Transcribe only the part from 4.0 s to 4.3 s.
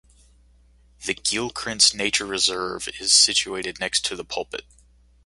to the